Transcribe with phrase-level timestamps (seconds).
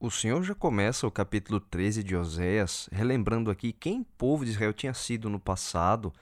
[0.00, 4.52] O Senhor já começa o capítulo 13 de Oséias, relembrando aqui quem o povo de
[4.52, 6.12] Israel tinha sido no passado,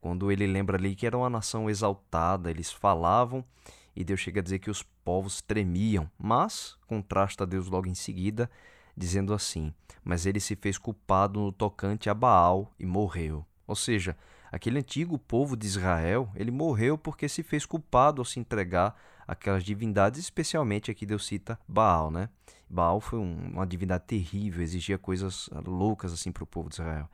[0.00, 3.44] quando ele lembra ali que era uma nação exaltada, eles falavam
[3.96, 8.48] e Deus chega a dizer que os povos tremiam, mas contrasta Deus logo em seguida,
[8.96, 9.74] dizendo assim:
[10.04, 13.44] Mas ele se fez culpado no tocante a Baal e morreu.
[13.66, 14.16] Ou seja,
[14.52, 18.94] aquele antigo povo de Israel, ele morreu porque se fez culpado ao se entregar
[19.26, 22.28] àquelas divindades, especialmente aqui Deus cita Baal, né?
[22.68, 27.08] Baal foi um, uma divindade terrível, exigia coisas loucas assim para o povo de Israel.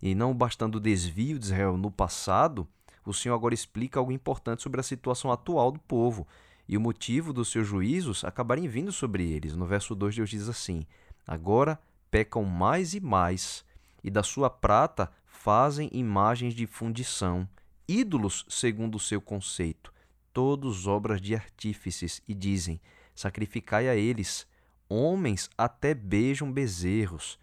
[0.00, 2.66] E não bastando o desvio de Israel no passado,
[3.04, 6.26] o Senhor agora explica algo importante sobre a situação atual do povo
[6.68, 9.54] e o motivo dos seus juízos acabarem vindo sobre eles.
[9.54, 10.86] No verso 2, Deus diz assim:
[11.26, 11.78] Agora
[12.10, 13.64] pecam mais e mais,
[14.02, 17.48] e da sua prata fazem imagens de fundição,
[17.86, 19.92] ídolos segundo o seu conceito,
[20.34, 22.78] todos obras de artífices, e dizem:
[23.14, 24.46] Sacrificai a eles.
[24.86, 27.38] Homens até beijam bezerros.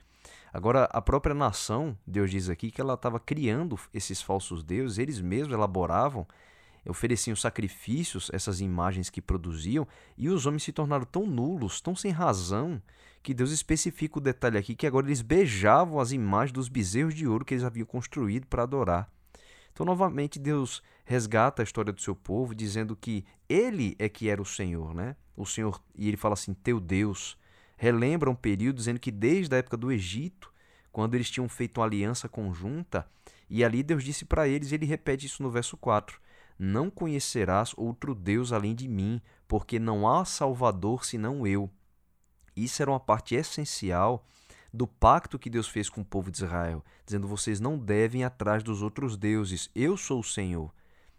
[0.54, 5.20] Agora, a própria nação, Deus diz aqui que ela estava criando esses falsos deuses, eles
[5.20, 6.28] mesmos elaboravam,
[6.86, 12.12] ofereciam sacrifícios, essas imagens que produziam, e os homens se tornaram tão nulos, tão sem
[12.12, 12.82] razão,
[13.24, 17.28] que Deus especifica o detalhe aqui que agora eles beijavam as imagens dos bezerros de
[17.28, 19.10] ouro que eles haviam construído para adorar.
[19.74, 24.42] Então, novamente, Deus resgata a história do seu povo, dizendo que ele é que era
[24.42, 25.18] o Senhor, né?
[25.36, 27.38] O Senhor, e ele fala assim: teu Deus.
[27.76, 30.54] Relembra um período dizendo que desde a época do Egito,
[30.92, 33.08] quando eles tinham feito uma aliança conjunta,
[33.50, 36.22] e ali Deus disse para eles, ele repete isso no verso 4:
[36.58, 41.70] Não conhecerás outro Deus além de mim, porque não há Salvador senão eu.
[42.56, 44.26] Isso era uma parte essencial
[44.74, 48.24] do pacto que Deus fez com o povo de Israel, dizendo: vocês não devem ir
[48.24, 50.72] atrás dos outros deuses, eu sou o Senhor.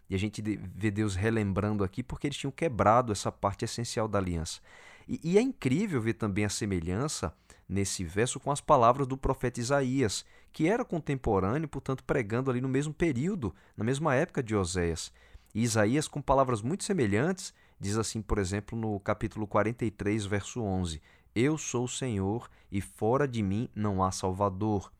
[0.09, 4.19] E a gente vê Deus relembrando aqui porque eles tinham quebrado essa parte essencial da
[4.19, 4.59] aliança.
[5.07, 7.33] E, e, é incrível ver também a semelhança
[7.67, 12.69] nesse verso com as palavras do profeta Isaías, que era contemporâneo, portanto, pregando ali no
[12.69, 15.11] mesmo período, na mesma época de Oséias.
[15.53, 21.01] E Isaías, com palavras muito semelhantes, diz assim, por exemplo, no capítulo 43, verso 11:
[21.35, 24.91] Eu sou o Senhor e fora de mim não há Salvador.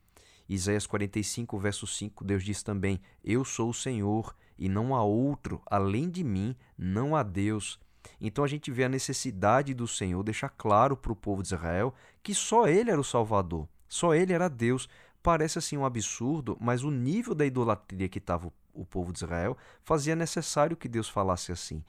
[0.48, 5.60] Isaías 45, verso 5, Deus diz também: Eu sou o Senhor e não há outro,
[5.66, 7.78] além de mim não há Deus.
[8.20, 11.94] Então a gente vê a necessidade do Senhor deixar claro para o povo de Israel
[12.22, 14.88] que só ele era o Salvador, só ele era Deus.
[15.22, 19.56] Parece assim um absurdo, mas o nível da idolatria que estava o povo de Israel
[19.82, 21.82] fazia necessário que Deus falasse assim.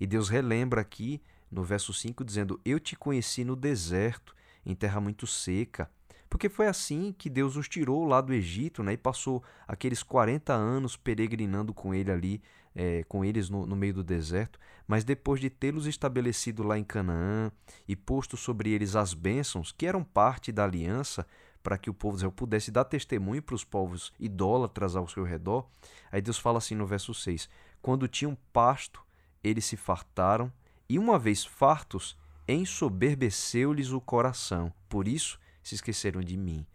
[0.00, 5.00] E Deus relembra aqui no verso 5 dizendo: Eu te conheci no deserto, em terra
[5.00, 5.88] muito seca
[6.30, 10.54] porque foi assim que Deus os tirou lá do Egito né, e passou aqueles 40
[10.54, 12.42] anos peregrinando com ele ali,
[12.72, 14.56] é, com eles no, no meio do deserto.
[14.86, 17.50] Mas depois de tê-los estabelecido lá em Canaã
[17.86, 21.26] e posto sobre eles as bênçãos, que eram parte da aliança,
[21.64, 25.24] para que o povo de Israel pudesse dar testemunho para os povos idólatras ao seu
[25.24, 25.68] redor.
[26.12, 27.50] Aí Deus fala assim no verso 6:
[27.82, 29.02] Quando tinham pasto,
[29.42, 30.50] eles se fartaram,
[30.88, 32.16] e uma vez fartos,
[32.48, 34.72] ensoberbeceu-lhes o coração.
[34.88, 36.66] Por isso, se esqueceram de mim.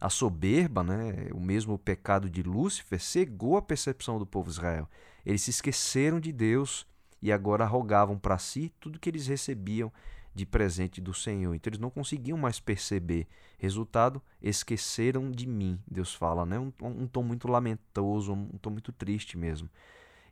[0.00, 4.88] A soberba, né, o mesmo pecado de Lúcifer, cegou a percepção do povo de Israel.
[5.24, 6.86] Eles se esqueceram de Deus
[7.22, 9.90] e agora rogavam para si tudo que eles recebiam
[10.34, 11.54] de presente do Senhor.
[11.54, 13.26] Então eles não conseguiam mais perceber.
[13.58, 16.58] Resultado, esqueceram de mim, Deus fala, né?
[16.58, 19.70] um, um tom muito lamentoso, um tom muito triste mesmo.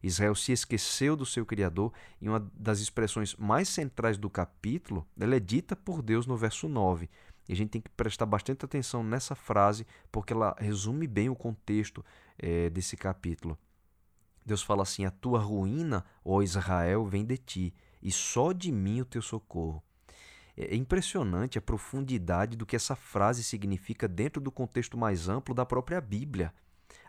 [0.03, 5.35] Israel se esqueceu do seu Criador e uma das expressões mais centrais do capítulo ela
[5.35, 7.09] é dita por Deus no verso 9.
[7.49, 11.37] E a gente tem que prestar bastante atenção nessa frase, porque ela resume bem o
[11.37, 12.05] contexto
[12.39, 13.59] é, desse capítulo.
[14.45, 19.01] Deus fala assim: A tua ruína, ó Israel, vem de ti, e só de mim
[19.01, 19.83] o teu socorro.
[20.57, 25.67] É impressionante a profundidade do que essa frase significa dentro do contexto mais amplo da
[25.67, 26.55] própria Bíblia.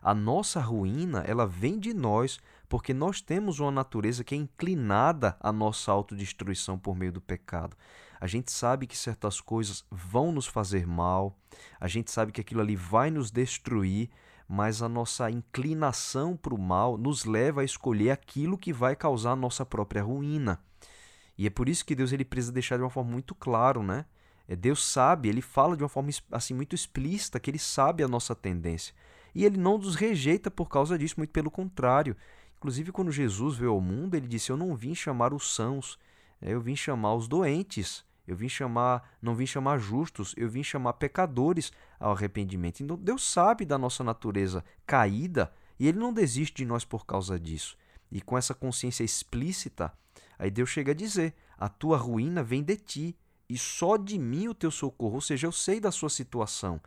[0.01, 5.37] A nossa ruína, ela vem de nós, porque nós temos uma natureza que é inclinada
[5.39, 7.75] à nossa autodestruição por meio do pecado.
[8.19, 11.37] A gente sabe que certas coisas vão nos fazer mal,
[11.79, 14.09] a gente sabe que aquilo ali vai nos destruir,
[14.47, 19.31] mas a nossa inclinação para o mal nos leva a escolher aquilo que vai causar
[19.31, 20.59] a nossa própria ruína.
[21.37, 24.05] E é por isso que Deus ele precisa deixar de uma forma muito claro, né?
[24.47, 28.07] É, Deus sabe, ele fala de uma forma assim muito explícita que ele sabe a
[28.07, 28.93] nossa tendência.
[29.33, 32.15] E ele não nos rejeita por causa disso, muito pelo contrário.
[32.57, 35.99] Inclusive, quando Jesus veio ao mundo, ele disse: Eu não vim chamar os sãos,
[36.51, 38.05] eu vim chamar os doentes.
[38.27, 42.81] Eu vim chamar, não vim chamar justos, eu vim chamar pecadores ao arrependimento.
[42.81, 47.39] Então Deus sabe da nossa natureza caída e ele não desiste de nós por causa
[47.39, 47.77] disso.
[48.11, 49.93] E com essa consciência explícita,
[50.39, 54.47] aí Deus chega a dizer: a tua ruína vem de ti e só de mim
[54.47, 55.15] o teu socorro.
[55.15, 56.81] Ou seja, eu sei da sua situação,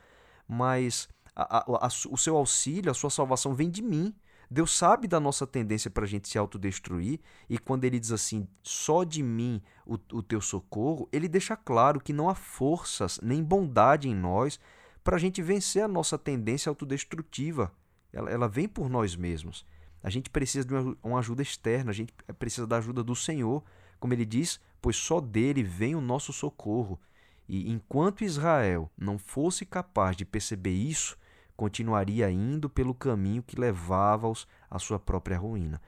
[0.47, 4.15] mas a, a, a, o seu auxílio, a sua salvação vem de mim.
[4.51, 8.49] Deus sabe da nossa tendência para a gente se autodestruir, e quando ele diz assim,
[8.63, 13.43] só de mim o, o teu socorro, ele deixa claro que não há forças nem
[13.43, 14.59] bondade em nós
[15.05, 17.73] para a gente vencer a nossa tendência autodestrutiva.
[18.13, 19.67] Ela, ela vem por nós mesmos.
[20.03, 23.63] A gente precisa de uma, uma ajuda externa, a gente precisa da ajuda do Senhor.
[24.01, 26.99] Como ele diz, pois só dele vem o nosso socorro.
[27.49, 31.17] E enquanto Israel não fosse capaz de perceber isso,
[31.59, 35.83] continuaria indo pelo caminho que levava-os à sua própria ruína.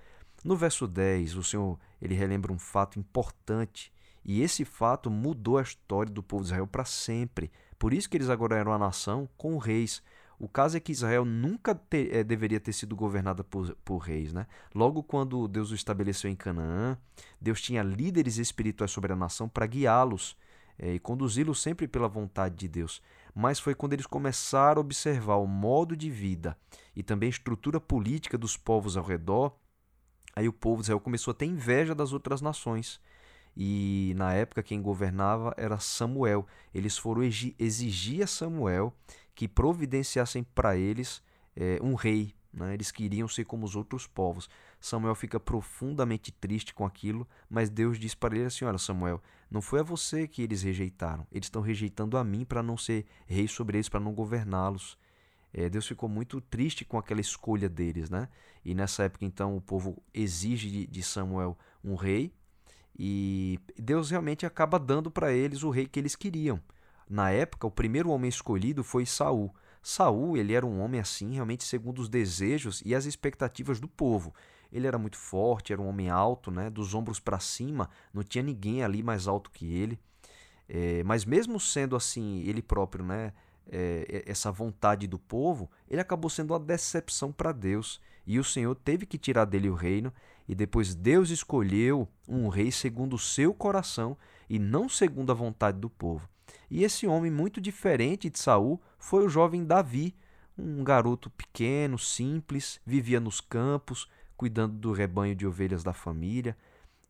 [0.45, 3.93] No verso 10, o Senhor ele relembra um fato importante,
[4.25, 7.53] e esse fato mudou a história do povo de Israel para sempre.
[7.79, 10.03] Por isso que eles agora eram a nação com reis.
[10.41, 14.33] O caso é que Israel nunca te, é, deveria ter sido governada por, por reis.
[14.33, 14.49] Né?
[14.75, 16.99] Logo quando Deus o estabeleceu em Canaã,
[17.41, 20.37] Deus tinha líderes espirituais sobre a nação para guiá-los
[20.77, 23.01] é, e conduzi-los sempre pela vontade de Deus
[23.35, 26.57] mas foi quando eles começaram a observar o modo de vida
[26.95, 29.55] e também a estrutura política dos povos ao redor,
[30.35, 33.01] aí o povo de Israel começou a ter inveja das outras nações.
[33.57, 36.47] E na época quem governava era Samuel.
[36.73, 38.95] Eles foram exigir a Samuel
[39.35, 41.23] que providenciassem para eles
[41.57, 42.35] é, um rei.
[42.53, 42.75] Né?
[42.75, 44.49] Eles queriam ser como os outros povos.
[44.81, 49.61] Samuel fica profundamente triste com aquilo, mas Deus diz para ele assim: Olha, Samuel, não
[49.61, 53.47] foi a você que eles rejeitaram, eles estão rejeitando a mim para não ser rei
[53.47, 54.99] sobre eles, para não governá-los.
[55.53, 58.29] É, Deus ficou muito triste com aquela escolha deles, né?
[58.65, 62.33] E nessa época, então, o povo exige de Samuel um rei,
[62.99, 66.61] e Deus realmente acaba dando para eles o rei que eles queriam.
[67.09, 69.53] Na época, o primeiro homem escolhido foi Saul.
[69.83, 74.35] Saul, ele era um homem assim, realmente segundo os desejos e as expectativas do povo.
[74.73, 76.71] Ele era muito forte, era um homem alto, né?
[76.71, 79.99] dos ombros para cima, não tinha ninguém ali mais alto que ele.
[80.69, 83.33] É, mas mesmo sendo assim, ele próprio, né?
[83.73, 88.01] É, essa vontade do povo, ele acabou sendo uma decepção para Deus.
[88.27, 90.13] E o Senhor teve que tirar dele o reino,
[90.49, 94.17] e depois Deus escolheu um rei segundo o seu coração
[94.49, 96.29] e não segundo a vontade do povo.
[96.71, 100.15] E esse homem muito diferente de Saul foi o jovem Davi,
[100.59, 104.09] um garoto pequeno, simples, vivia nos campos,
[104.41, 106.57] cuidando do rebanho de ovelhas da família.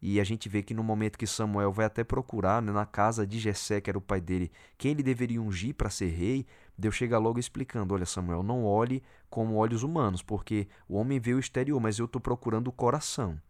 [0.02, 3.24] E a gente vê que no momento que Samuel vai até procurar né, na casa
[3.24, 6.44] de Jessé, que era o pai dele, quem ele deveria ungir para ser rei,
[6.76, 11.32] Deus chega logo explicando: Olha, Samuel, não olhe como olhos humanos, porque o homem vê
[11.32, 13.40] o exterior, mas eu estou procurando o coração.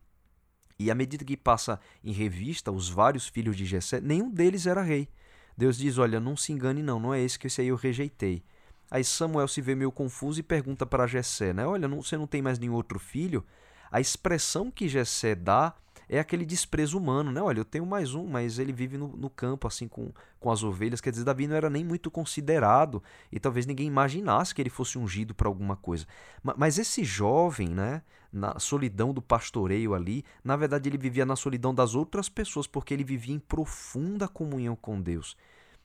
[0.78, 4.82] E à medida que passa em revista os vários filhos de Jessé, nenhum deles era
[4.82, 5.08] rei.
[5.56, 8.42] Deus diz: Olha, não se engane, não, não é esse que esse aí eu rejeitei.
[8.90, 11.66] Aí Samuel se vê meio confuso e pergunta para Jessé, né?
[11.66, 13.42] Olha, não, você não tem mais nenhum outro filho?
[13.90, 15.74] A expressão que Jessé dá
[16.08, 17.40] é aquele desprezo humano, né?
[17.40, 20.64] Olha, eu tenho mais um, mas ele vive no, no, campo, assim, com, com as
[20.64, 21.00] ovelhas.
[21.00, 23.00] Quer dizer, Davi não era nem muito considerado
[23.30, 26.06] e talvez ninguém imaginasse que ele fosse ungido para alguma coisa.
[26.42, 28.02] Mas, mas esse jovem, né,
[28.32, 32.92] na solidão do pastoreio ali, na verdade ele vivia na solidão das outras pessoas, porque
[32.92, 35.36] ele vivia em profunda comunhão com Deus.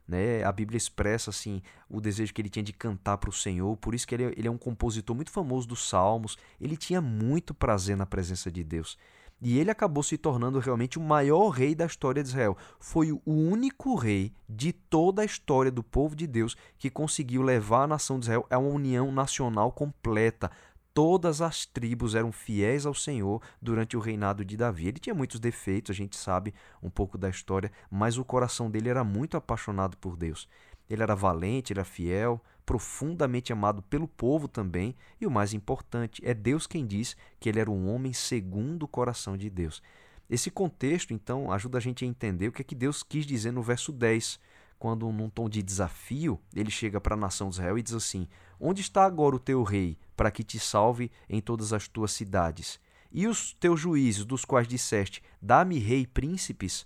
[0.07, 0.44] Né?
[0.44, 3.96] A Bíblia expressa assim o desejo que ele tinha de cantar para o Senhor, por
[3.96, 6.38] isso que ele, é, ele é um compositor muito famoso dos Salmos.
[6.60, 8.98] Ele tinha muito prazer na presença de Deus.
[9.42, 12.57] E ele acabou se tornando realmente o maior rei da história de Israel.
[12.80, 17.84] Foi o único rei de toda a história do povo de Deus que conseguiu levar
[17.84, 20.50] a nação de Israel a uma união nacional completa,
[20.96, 24.88] todas as tribos eram fiéis ao Senhor durante o reinado de Davi.
[24.88, 28.88] Ele tinha muitos defeitos, a gente sabe um pouco da história, mas o coração dele
[28.88, 30.48] era muito apaixonado por Deus.
[30.90, 36.34] Ele era valente, era fiel, profundamente amado pelo povo também, e o mais importante, é
[36.34, 39.84] Deus quem diz que ele era um homem segundo o coração de Deus.
[40.30, 43.52] Esse contexto, então, ajuda a gente a entender o que é que Deus quis dizer
[43.52, 44.40] no verso 10
[44.86, 48.27] quando, num tom de desafio, ele chega para a nação de Israel e diz assim:
[48.60, 52.80] Onde está agora o teu rei, para que te salve em todas as tuas cidades?
[53.12, 56.86] E os teus juízes, dos quais disseste: Dá-me rei príncipes?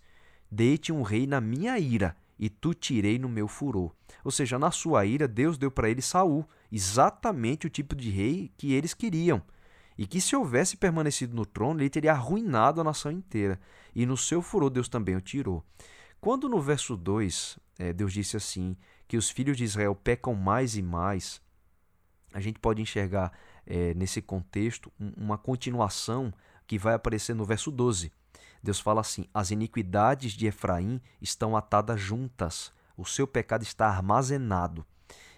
[0.50, 3.92] Dei-te um rei na minha ira, e tu tirei no meu furor.
[4.24, 8.50] Ou seja, na sua ira, Deus deu para ele Saul, exatamente o tipo de rei
[8.58, 9.42] que eles queriam.
[9.98, 13.60] E que se houvesse permanecido no trono, ele teria arruinado a nação inteira.
[13.94, 15.62] E no seu furor, Deus também o tirou.
[16.22, 18.76] Quando no verso 2 é, Deus disse assim:
[19.08, 21.42] que os filhos de Israel pecam mais e mais,
[22.34, 23.32] a gente pode enxergar
[23.66, 26.32] é, nesse contexto uma continuação
[26.68, 28.12] que vai aparecer no verso 12.
[28.62, 34.86] Deus fala assim: As iniquidades de Efraim estão atadas juntas, o seu pecado está armazenado.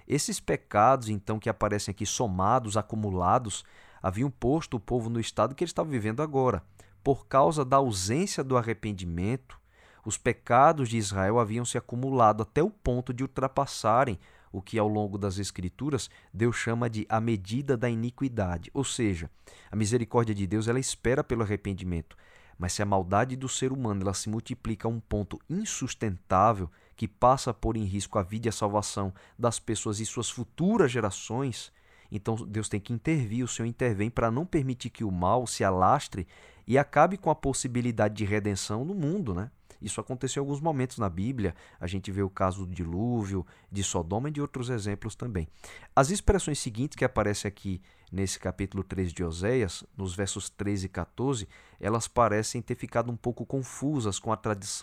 [0.07, 3.63] Esses pecados, então, que aparecem aqui somados, acumulados,
[4.01, 6.63] haviam posto o povo no estado que ele estava vivendo agora.
[7.03, 9.60] Por causa da ausência do arrependimento,
[10.05, 14.19] Os pecados de Israel haviam se acumulado até o ponto de ultrapassarem
[14.51, 18.69] o que ao longo das Escrituras Deus chama de a medida da iniquidade.
[18.73, 19.29] Ou seja,
[19.71, 22.17] a misericórdia de Deus ela espera pelo arrependimento.
[22.57, 27.07] Mas se a maldade do ser humano ela se multiplica a um ponto insustentável, que
[27.07, 30.91] passa a pôr em risco a vida e a salvação das pessoas e suas futuras
[30.91, 31.71] gerações,
[32.11, 35.63] então Deus tem que intervir, o Senhor intervém para não permitir que o mal se
[35.63, 36.27] alastre
[36.67, 39.49] e acabe com a possibilidade de redenção no mundo, né?
[39.81, 41.55] Isso aconteceu em alguns momentos na Bíblia.
[41.79, 45.47] A gente vê o caso do dilúvio, de Sodoma e de outros exemplos também.
[45.95, 50.89] As expressões seguintes que aparecem aqui nesse capítulo 3 de Oséias, nos versos 13 e
[50.89, 51.47] 14,
[51.79, 54.39] elas parecem ter ficado um pouco confusas com a,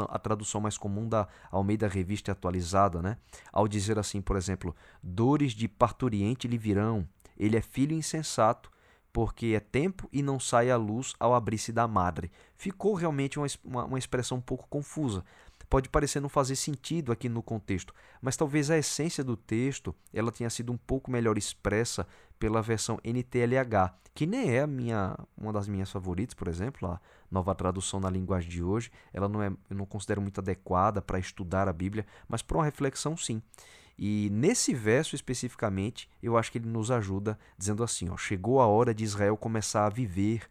[0.09, 3.19] a tradução mais comum da Almeida Revista Atualizada, né?
[3.53, 8.71] Ao dizer assim, por exemplo, dores de parturiente lhe virão, ele é filho insensato,
[9.19, 12.31] porque é tempo e não sai à luz ao abrir-se da madre.
[12.55, 15.25] Ficou realmente uma, uma, uma, expressão um pouco confusa.
[15.69, 20.31] Pode parecer não fazer sentido aqui no contexto, mas talvez a essência do texto ela
[20.31, 22.07] tenha sido um pouco melhor expressa
[22.39, 27.01] pela versão NTLH, que nem é a minha, uma das minhas favoritas, por exemplo, a
[27.29, 28.89] nova tradução na linguagem de hoje.
[29.13, 32.65] Ela não é, eu não considero muito adequada para estudar a Bíblia, mas para uma
[32.65, 33.43] reflexão sim.
[33.99, 38.67] E nesse verso especificamente, eu acho que ele nos ajuda dizendo assim: ó, chegou a
[38.67, 40.43] hora de Israel começar a viver,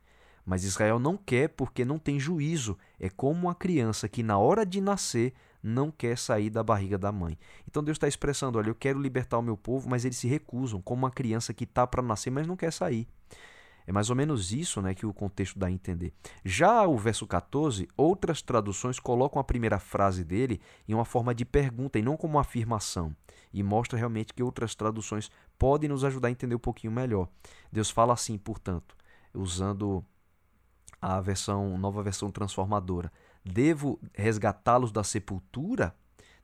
[0.46, 2.78] mas Israel não quer porque não tem juízo.
[3.00, 7.12] É como uma criança que na hora de nascer não quer sair da barriga da
[7.12, 7.38] mãe.
[7.68, 10.82] Então Deus está expressando: olha, eu quero libertar o meu povo, mas eles se recusam,
[10.82, 13.08] como uma criança que está para nascer, mas não quer sair.
[13.86, 16.12] É mais ou menos isso né, que o contexto dá a entender.
[16.44, 21.46] Já o verso 14, outras traduções colocam a primeira frase dele em uma forma de
[21.46, 23.16] pergunta e não como uma afirmação.
[23.54, 27.28] E mostra realmente que outras traduções podem nos ajudar a entender um pouquinho melhor.
[27.72, 28.96] Deus fala assim, portanto,
[29.34, 30.04] usando
[31.02, 33.12] a versão nova versão transformadora.
[33.44, 35.96] Devo resgatá-los da sepultura?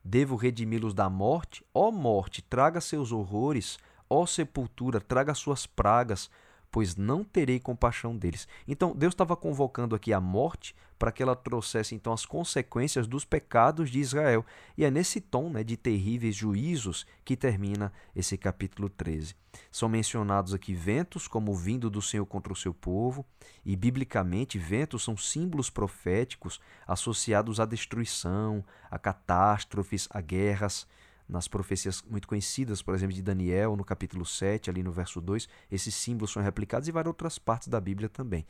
[0.02, 1.64] Devo redimi-los da morte?
[1.72, 3.78] Ó morte, traga seus horrores.
[4.08, 6.30] Ó sepultura, traga suas pragas
[6.74, 8.48] pois não terei compaixão deles.
[8.66, 13.24] Então, Deus estava convocando aqui a morte para que ela trouxesse então as consequências dos
[13.24, 14.44] pecados de Israel.
[14.76, 19.36] E é nesse tom né, de terríveis juízos que termina esse capítulo 13.
[19.70, 23.24] São mencionados aqui ventos como vindo do Senhor contra o seu povo,
[23.64, 30.88] e biblicamente ventos são símbolos proféticos associados à destruição, a catástrofes, a guerras
[31.28, 35.48] nas profecias muito conhecidas, por exemplo, de Daniel, no capítulo 7, ali no verso 2,
[35.70, 38.46] esses símbolos são replicados e várias outras partes da Bíblia também.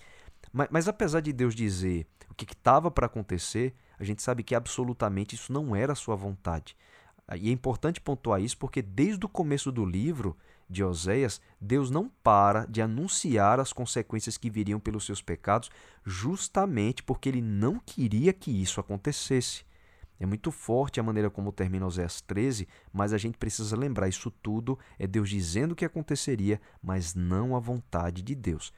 [0.53, 4.55] Mas, mas apesar de Deus dizer o que estava para acontecer, a gente sabe que
[4.55, 6.77] absolutamente isso não era a sua vontade.
[7.37, 10.37] E é importante pontuar isso porque desde o começo do livro
[10.69, 15.71] de Oséias, Deus não para de anunciar as consequências que viriam pelos seus pecados,
[16.05, 19.65] justamente porque ele não queria que isso acontecesse.
[20.19, 24.31] É muito forte a maneira como termina Oséias 13, mas a gente precisa lembrar: isso
[24.31, 28.73] tudo é Deus dizendo o que aconteceria, mas não a vontade de Deus.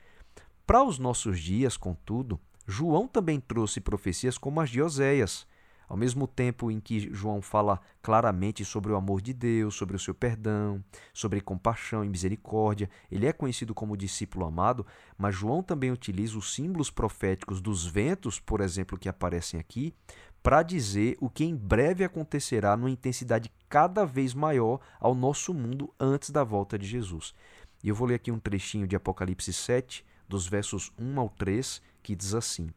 [0.66, 5.46] Para os nossos dias, contudo, João também trouxe profecias como as de Oséias.
[5.88, 10.00] Ao mesmo tempo em que João fala claramente sobre o amor de Deus, sobre o
[10.00, 10.82] seu perdão,
[11.14, 14.84] sobre compaixão e misericórdia, ele é conhecido como discípulo amado,
[15.16, 19.94] mas João também utiliza os símbolos proféticos dos ventos, por exemplo, que aparecem aqui,
[20.46, 25.92] para dizer o que em breve acontecerá numa intensidade cada vez maior ao nosso mundo
[25.98, 27.34] antes da volta de Jesus.
[27.82, 31.82] E eu vou ler aqui um trechinho de Apocalipse 7, dos versos 1 ao 3,
[32.00, 32.70] que diz assim: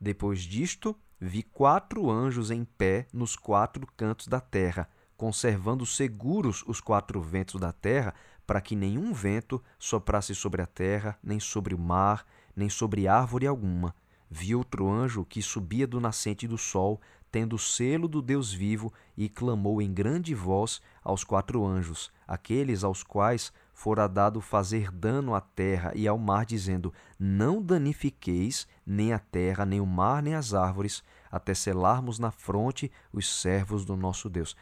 [0.00, 6.80] Depois disto, vi quatro anjos em pé nos quatro cantos da terra, conservando seguros os
[6.80, 8.14] quatro ventos da terra,
[8.46, 13.44] para que nenhum vento soprasse sobre a terra, nem sobre o mar, nem sobre árvore
[13.44, 13.92] alguma
[14.30, 18.92] Vi outro anjo que subia do nascente do sol, tendo o selo do Deus vivo,
[19.16, 25.34] e clamou em grande voz aos quatro anjos, aqueles aos quais fora dado fazer dano
[25.34, 30.34] à terra e ao mar, dizendo: Não danifiqueis nem a terra, nem o mar, nem
[30.34, 34.56] as árvores, até selarmos na fronte os servos do nosso Deus.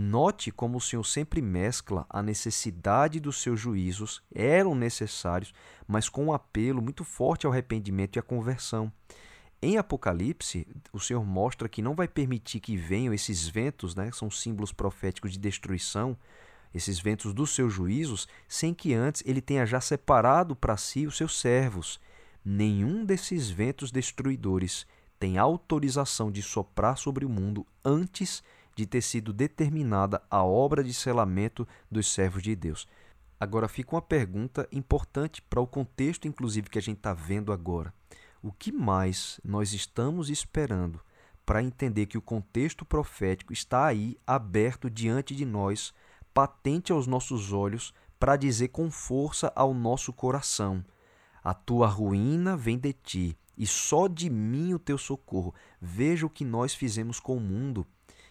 [0.00, 5.52] Note como o Senhor sempre mescla a necessidade dos seus juízos, eram necessários,
[5.88, 8.92] mas com um apelo muito forte ao arrependimento e à conversão.
[9.60, 14.30] Em Apocalipse, o Senhor mostra que não vai permitir que venham esses ventos, né, são
[14.30, 16.16] símbolos proféticos de destruição,
[16.72, 21.16] esses ventos dos seus juízos, sem que antes ele tenha já separado para si os
[21.16, 21.98] seus servos.
[22.44, 24.86] Nenhum desses ventos destruidores
[25.18, 28.44] tem autorização de soprar sobre o mundo antes
[28.78, 32.86] de ter sido determinada a obra de selamento dos servos de Deus.
[33.40, 37.92] Agora fica uma pergunta importante para o contexto, inclusive, que a gente está vendo agora.
[38.40, 41.00] O que mais nós estamos esperando
[41.44, 45.92] para entender que o contexto profético está aí, aberto diante de nós,
[46.32, 50.84] patente aos nossos olhos, para dizer com força ao nosso coração:
[51.42, 55.52] A tua ruína vem de ti, e só de mim o teu socorro.
[55.80, 57.84] Veja o que nós fizemos com o mundo.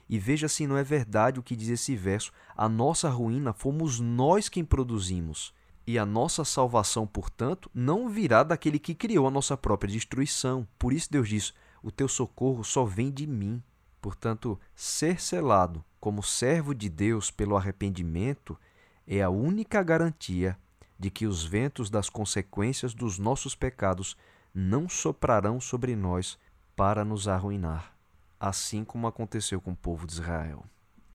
[0.09, 3.99] E veja se não é verdade o que diz esse verso: a nossa ruína fomos
[3.99, 5.53] nós quem produzimos.
[5.85, 10.67] E a nossa salvação, portanto, não virá daquele que criou a nossa própria destruição.
[10.77, 13.61] Por isso Deus diz: o teu socorro só vem de mim.
[14.01, 18.57] Portanto, ser selado como servo de Deus pelo arrependimento
[19.07, 20.57] é a única garantia
[20.99, 24.17] de que os ventos das consequências dos nossos pecados
[24.53, 26.37] não soprarão sobre nós
[26.75, 27.93] para nos arruinar,
[28.39, 30.63] assim como aconteceu com o povo de Israel.